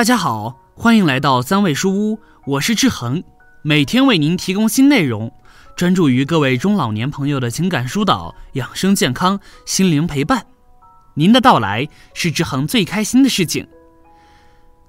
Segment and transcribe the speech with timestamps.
[0.00, 3.22] 大家好，欢迎来到三味书屋，我是志恒，
[3.60, 5.30] 每天为您提供新内容，
[5.76, 10.46] 专注于各位中老年朋友的情感疏导、养生健康、心灵陪伴。
[11.12, 13.68] 您的到来是志恒最开心的事情。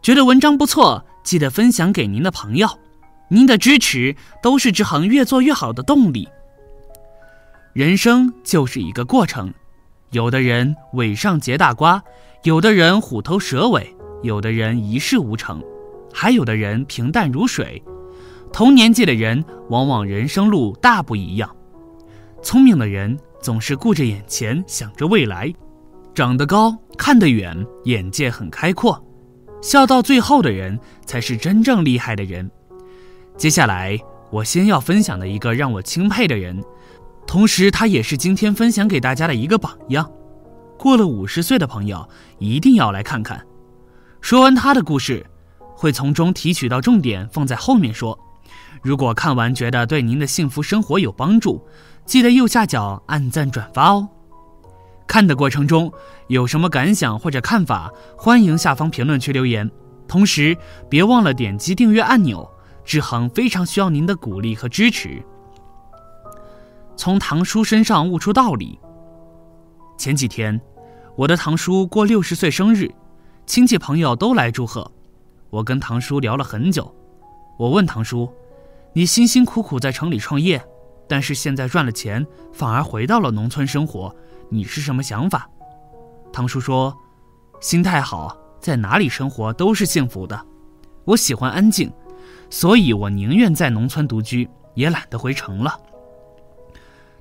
[0.02, 2.80] 觉得文章不错，记得分享给您的朋友，
[3.28, 6.30] 您的支持都是志恒越做越好的动力。
[7.73, 9.54] 人生就是一个过程，
[10.12, 12.02] 有的人尾上结大瓜，
[12.43, 13.93] 有的人虎头蛇尾。
[14.21, 15.61] 有的人一事无成，
[16.13, 17.81] 还有的人平淡如水。
[18.53, 21.49] 同年纪的人，往往人生路大不一样。
[22.43, 25.53] 聪明的人总是顾着眼前，想着未来，
[26.13, 29.02] 长得高，看得远，眼界很开阔。
[29.62, 32.49] 笑到最后的人，才是真正厉害的人。
[33.38, 33.98] 接下来，
[34.31, 36.62] 我先要分享的一个让我钦佩的人，
[37.26, 40.12] 同时他也是今天分享给大家的一个榜样。
[40.77, 42.09] 过了五十岁的朋友，
[42.40, 43.46] 一定要来看看。
[44.22, 45.26] 说完他的故事，
[45.76, 48.18] 会从中提取到重点，放在后面说。
[48.82, 51.62] 如果看完觉得对您的幸福生活有帮助，
[52.05, 54.08] 记得右下角按赞转发哦。
[55.08, 55.92] 看的过程中
[56.27, 59.70] 有什么感想或者看法，欢迎下方评论区留言。
[60.08, 60.55] 同时
[60.90, 62.49] 别忘了点击订阅按钮，
[62.86, 65.22] 志恒非常需要您的鼓励和支持。
[66.96, 68.80] 从堂叔身上悟出道理。
[69.97, 70.59] 前几天，
[71.16, 72.90] 我的堂叔过六十岁生日。
[73.52, 74.90] 亲戚朋友都来祝贺，
[75.50, 76.90] 我跟堂叔聊了很久。
[77.59, 78.34] 我问堂叔
[78.96, 80.66] ：“你辛辛苦苦在城里创业，
[81.06, 84.16] 但是现在赚了钱，反而回到了农村生活，
[84.47, 85.50] 你是什么想法？”
[86.31, 86.97] 堂叔说
[87.59, 90.46] ：“心态好，在哪里生活都是幸福的。
[91.03, 91.91] 我喜欢安静，
[92.50, 95.78] 所以我宁愿在农村独居，也懒得回城了。”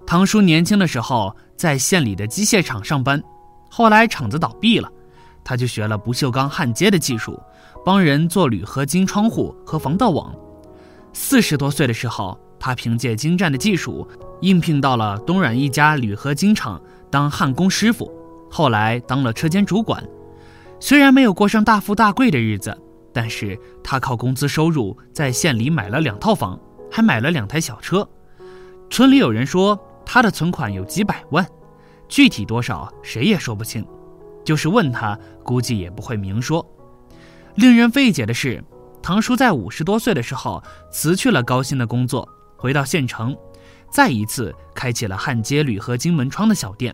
[0.06, 3.20] 堂叔年轻的时候在县里的机械厂上班，
[3.68, 4.88] 后来厂子倒闭了。
[5.44, 7.40] 他就学了不锈钢焊接的技术，
[7.84, 10.34] 帮人做铝合金窗户和防盗网。
[11.12, 14.06] 四十多岁的时候，他凭借精湛的技术，
[14.40, 16.80] 应聘到了东软一家铝合金厂
[17.10, 18.10] 当焊工师傅，
[18.50, 20.02] 后来当了车间主管。
[20.78, 22.76] 虽然没有过上大富大贵的日子，
[23.12, 26.58] 但是他靠工资收入在县里买了两套房，
[26.90, 28.08] 还买了两台小车。
[28.88, 31.46] 村里有人说他的存款有几百万，
[32.08, 33.84] 具体多少谁也说不清。
[34.50, 36.66] 就是问他，估计也不会明说。
[37.54, 38.60] 令人费解的是，
[39.00, 43.36] 堂叔在五十多岁的时候辞去了高薪的工作，回到县城，
[43.92, 46.92] 再一次开启了焊接铝合金门窗的小店。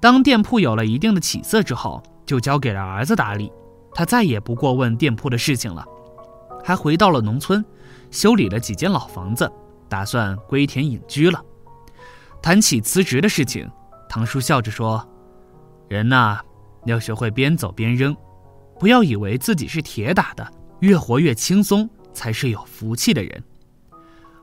[0.00, 3.52] 当店铺有了一定的起色之后，就交给了儿子打理。
[3.94, 5.84] 他再也不过问店铺的事情了，
[6.64, 7.62] 还回到了农村，
[8.10, 9.52] 修理了几间老房子，
[9.86, 11.44] 打算归田隐居了。
[12.40, 13.70] 谈起辞职的事情，
[14.08, 15.06] 堂叔笑着说
[15.86, 16.40] ：“人呐。”
[16.84, 18.16] 要学会边走边扔，
[18.78, 23.44] 不要以为自己是铁打的，越活越轻松才是有福气的人。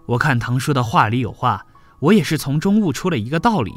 [0.06, 1.66] 我看唐叔的话里有话，
[2.00, 3.74] 我也是从中悟出了一个道理：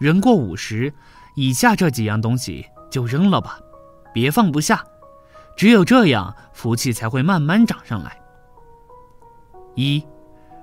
[0.00, 0.92] 人过五十，
[1.34, 3.58] 以下这几样东西就扔了吧，
[4.14, 4.84] 别放不下。
[5.56, 8.18] 只有这样，福气才会慢慢涨上来。
[9.74, 10.02] 一，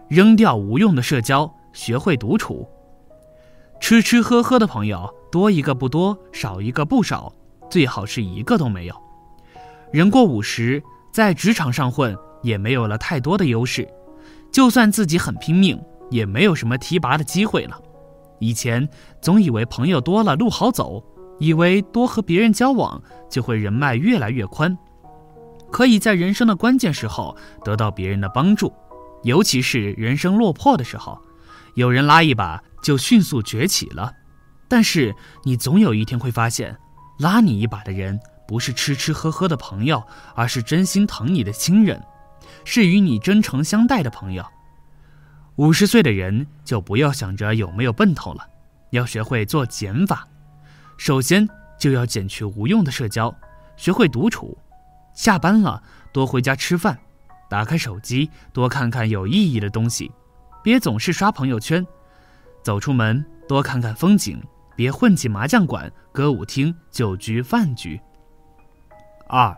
[0.10, 2.68] 扔掉无用的社交，学会独处。
[3.88, 7.31] 吃吃喝喝的朋友多一个不多，少一个不少，
[7.70, 8.94] 最好是一个都没有。
[9.94, 13.88] 人过五十，在职场上混也没有了太多的优势，
[14.52, 17.80] 就算自己很拼命，也没有什么提拔的机会了。
[18.40, 18.86] 以前
[19.22, 21.02] 总以为朋友多了路好走，
[21.40, 24.78] 以为多和别人交往就会人脉越来越宽，
[25.72, 27.34] 可以在人生的关键时候
[27.64, 28.74] 得到别人的帮助，
[29.24, 31.18] 尤其是人生落魄的时候，
[31.75, 32.62] 有人拉一把。
[32.88, 34.16] 就迅速崛起了，
[34.70, 36.74] 但是你总有一天会发现，
[37.20, 38.18] 拉你一把的人
[38.48, 40.02] 不是吃吃喝喝的朋友，
[40.34, 42.02] 而是真心疼你的亲人，
[42.64, 44.46] 是与你真诚相待的朋友。
[45.57, 48.48] 五十岁的人就不要想着有没有奔头了，
[48.92, 50.25] 要学会做减法。
[50.95, 51.45] 首先
[51.78, 53.36] 就要减去无用的社交，
[53.75, 54.57] 学会独处。
[55.13, 56.98] 下班了多回家吃饭，
[57.50, 60.10] 打开手机多看看有意义的东西，
[60.63, 61.86] 别总是刷朋友圈。
[62.63, 64.42] 走出门，多看看风景，
[64.75, 68.00] 别混进麻将馆、歌舞厅、酒局、饭局。
[69.27, 69.56] 二，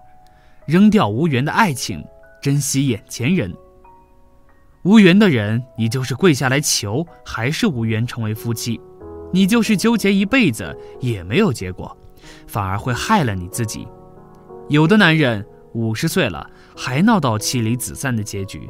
[0.65, 2.03] 扔掉无缘的爱情，
[2.41, 3.53] 珍惜眼前人。
[4.83, 8.79] 无缘的人，你就是跪下来求，还是无缘成为夫妻；
[9.33, 11.95] 你就是纠结一辈子也没有结果，
[12.47, 13.87] 反而会害了你自己。
[14.69, 18.69] 有的男人五十岁了还闹到妻离子散的结局，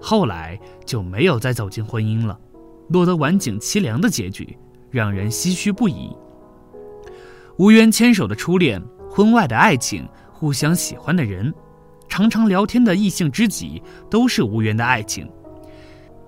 [0.00, 2.38] 后来就没有再走进婚姻了。
[2.92, 4.56] 落得晚景凄凉的结局，
[4.90, 6.14] 让人唏嘘不已。
[7.56, 11.52] 无缘牵手的初恋，婚外的爱情，互相喜欢的人，
[12.08, 15.28] 常常聊天的异性知己都是无缘的爱情。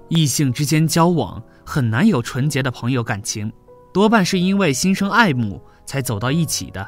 [0.08, 3.52] 异性之间交往很难有纯洁的朋友感情，
[3.92, 6.86] 多半是因为心生爱慕才走到一起的。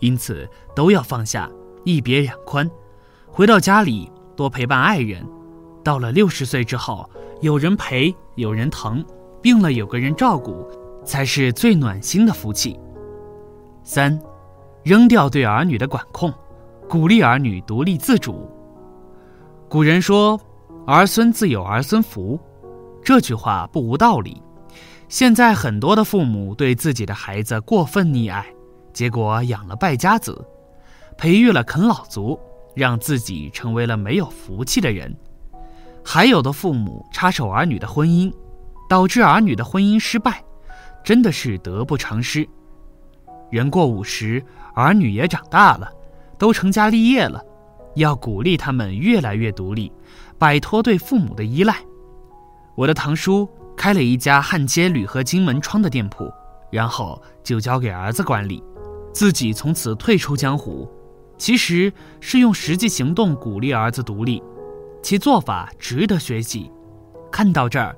[0.00, 1.48] 因此都要放下，
[1.84, 2.68] 一别两宽，
[3.26, 5.24] 回到家里多陪伴爱人。
[5.82, 7.08] 到了六十岁之后，
[7.44, 9.04] 有人陪，有人疼，
[9.42, 10.66] 病了有个人照顾，
[11.04, 12.80] 才是最暖心的福气。
[13.82, 14.18] 三，
[14.82, 16.32] 扔掉对儿女的管控，
[16.88, 18.48] 鼓励儿女独立自主。
[19.68, 20.40] 古人说
[20.88, 22.40] ：“儿孙自有儿孙福。”
[23.04, 24.40] 这句话不无道理。
[25.10, 28.46] 现在很多的父母对自己的孩子过分溺爱，
[28.94, 30.42] 结果养了败家子，
[31.18, 32.40] 培育了啃老族，
[32.74, 35.14] 让自己成为了没有福气的人。
[36.04, 38.32] 还有的父母插手儿女的婚姻，
[38.88, 40.44] 导致儿女的婚姻失败，
[41.02, 42.46] 真的是得不偿失。
[43.50, 45.90] 人过五十，儿女也长大了，
[46.38, 47.42] 都成家立业了，
[47.94, 49.90] 要鼓励他们越来越独立，
[50.38, 51.76] 摆脱对父母的依赖。
[52.76, 56.30] 我的堂叔开了一家焊接铝合金门窗的店铺，
[56.70, 58.62] 然后就交给儿子管理，
[59.12, 60.88] 自己从此退出江湖。
[61.36, 64.42] 其实是用实际行动鼓励儿子独立，
[65.04, 66.72] 其做法值得学习。
[67.30, 67.94] 看到这儿，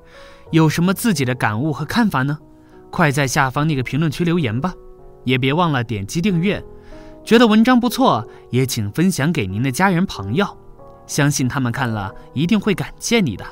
[0.51, 2.37] 有什么自己的感悟和看法呢？
[2.91, 4.73] 快在下方那个评论区留言吧，
[5.23, 6.61] 也别忘了点击订阅。
[7.23, 10.45] 觉得文章不错，也请分享给您的家人朋友，
[11.05, 13.45] 相信他们看了一定会感谢你的。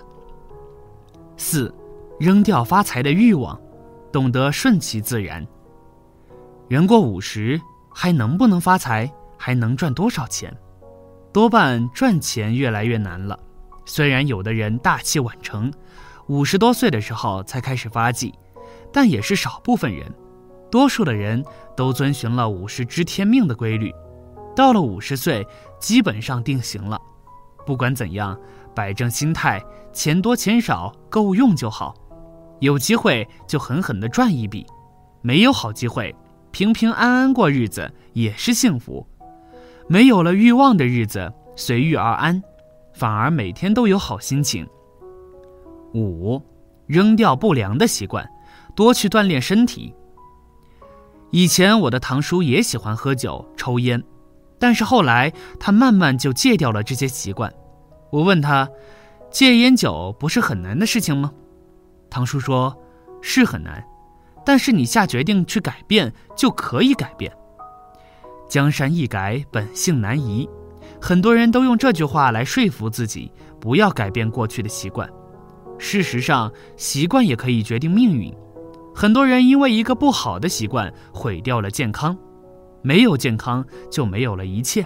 [1.38, 1.74] 四，
[2.20, 3.58] 扔掉发财的欲望，
[4.12, 5.48] 懂得顺其自然。
[6.68, 7.62] 人过五十，
[7.94, 9.10] 还能不能发财？
[9.38, 10.54] 还能赚多少钱？
[11.32, 13.38] 多半赚钱越来越难了。
[13.86, 15.72] 虽然有的人大器晚成，
[16.28, 18.34] 五十多岁的时候才开始发迹，
[18.92, 20.06] 但也是少部分人。
[20.70, 21.44] 多数的人
[21.78, 23.94] 都遵循了五十知天命的规律，
[24.56, 25.48] 到了五十岁，
[25.80, 27.00] 基本上定型了。
[27.66, 28.38] 不管怎样。
[28.76, 31.96] 摆正心态，钱多钱少够用就好。
[32.60, 34.66] 有机会就狠狠地赚一笔，
[35.22, 36.14] 没有好机会，
[36.52, 39.08] 平平安安过日子也是幸福。
[39.88, 42.44] 没有了欲望的日子，随遇而安，
[42.96, 44.66] 反而每天都有好心情。
[45.94, 46.42] 五，
[46.88, 48.28] 扔掉不良的习惯，
[48.74, 49.94] 多去锻炼身体。
[51.32, 54.02] 以前我的堂叔也喜欢喝酒、抽烟，
[54.58, 57.54] 但是后来他慢慢就戒掉了这些习惯。
[58.12, 58.70] 我问他
[59.30, 61.34] ：“戒烟酒不是很难的事情吗？”
[62.10, 62.74] 堂叔说
[63.22, 63.84] ：“是很难，
[64.46, 67.30] 但是你下决定去改变，就可以改变。
[68.48, 70.48] 江山易改，本性难移。
[71.02, 75.10] 很多人都用这句话来说服自己，不要改变过去的习惯。
[75.78, 78.34] 事实上，习惯也可以决定命运。
[78.94, 82.18] 很多人因为一个不好的习惯毁掉了健康，
[82.82, 84.86] 没有健康就没有了一切。”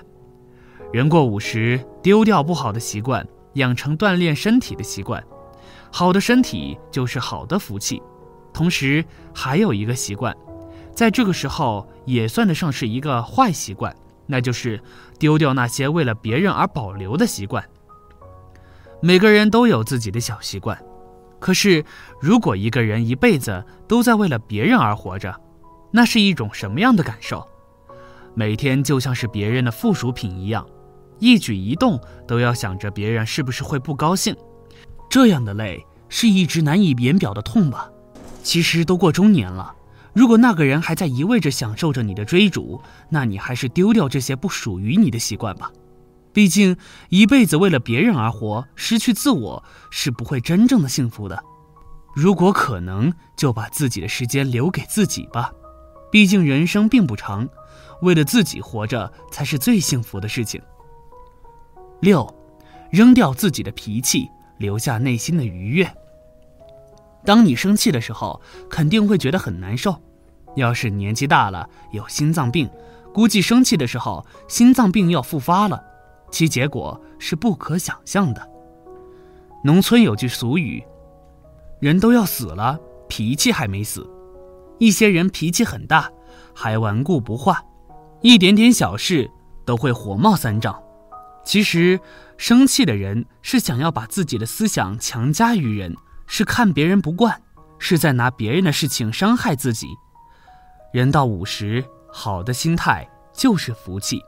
[0.92, 3.24] 人过五十，丢掉不好的习惯，
[3.54, 5.24] 养成锻炼身体的习惯。
[5.92, 8.02] 好的身体就是好的福气。
[8.52, 10.36] 同时，还有一个习惯，
[10.96, 13.96] 在这个时候也算得上是一个坏习惯，
[14.30, 14.80] 那就是
[15.18, 17.68] 丢掉那些为了别人而保留的习惯。
[19.02, 20.80] 每个人都有自己的小习惯，
[21.40, 21.84] 可是
[22.22, 25.36] 如果一个人一辈子都在为了别人而活着，
[25.92, 27.46] 那是一种什么样的感受？
[28.36, 30.66] 每天就像是别人的附属品一样。
[31.18, 34.36] 一举一动都要想着别人是不是会不高兴，
[35.10, 37.90] 这样的累是一直难以言表的痛吧？
[38.44, 39.74] 其实都过中年了，
[40.20, 45.72] 如果那个人还在一味着享受着你的追逐，那你还是丢掉这些不属于你的习惯吧。
[46.34, 46.76] 毕竟
[47.08, 51.42] 一辈子为了别人而活，失去自我是不会真正的幸福的。
[52.14, 55.54] 如果可能，就把自己的时间留给自己吧。
[56.12, 57.48] 毕竟人生并不长，
[58.02, 60.62] 为了自己活着才是最幸福的事情。
[62.02, 62.28] 六，
[62.92, 65.90] 扔掉自己的脾气，留下内心的愉悦。
[67.24, 69.96] 当你生气的时候，肯定会觉得很难受。
[70.60, 72.70] 要是年纪大了，有心脏病，
[73.14, 75.84] 估计生气的时候，心脏病要复发了，
[76.30, 78.50] 其结果是不可想象的。
[79.64, 80.84] 农村有句俗语
[81.82, 84.08] ：“人都要死了，脾气还没死。”
[84.80, 86.10] 一些人脾气很大，
[86.54, 87.62] 还顽固不化，
[88.22, 89.30] 一点点小事
[89.66, 90.82] 都会火冒三丈。
[91.44, 92.00] 其实，
[92.38, 95.96] 生气的人是想要把自己的思想强加于人，
[96.28, 97.42] 是看别人不惯，
[97.78, 99.88] 是在拿别人的事情伤害自己。
[100.92, 104.20] 人到五十，好的心态就是福气。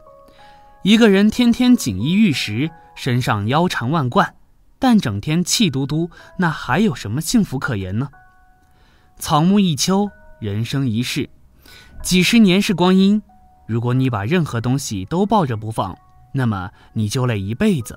[0.83, 4.35] 一个人天天锦衣玉食，身上腰缠万贯，
[4.77, 8.09] 但整天气嘟嘟，那还有什么幸福可言呢？
[9.17, 11.27] 草木一秋，人生一世，
[12.03, 13.23] 几十年是光阴，
[13.67, 15.97] 如果你把任何东西都抱着不放，
[16.31, 17.95] 那么你就累一辈子；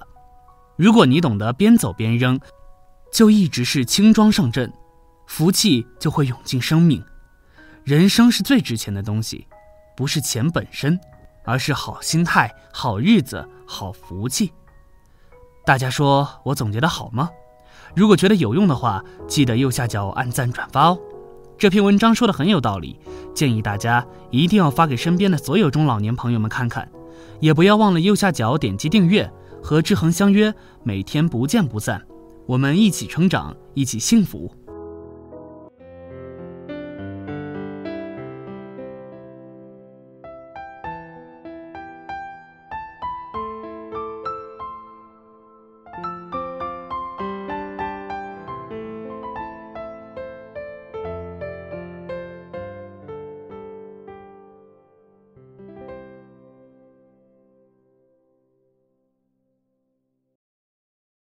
[0.77, 2.41] 如果你懂得边走边扔，
[3.13, 4.73] 就一直是轻装上阵，
[5.27, 7.05] 福气就会涌进生命。
[7.85, 9.47] 人生是最值钱的东西，
[9.95, 10.99] 不是钱本身，
[11.45, 14.51] 而是好心态、好日子、好福气。
[15.67, 17.29] 大家说我总结的好吗？
[17.95, 20.99] 如果觉得有用的话，记得右下角按赞转发哦。
[21.59, 22.99] 这篇文章说的很有道理，
[23.35, 26.91] 建议大家一定要发给身边的所有中老年朋友们看看，
[27.39, 29.31] 也不要忘了右下角点击订阅，
[29.63, 32.03] 和志恒相约，每天不见不散。
[32.47, 34.51] 我们一起成长，一起幸福。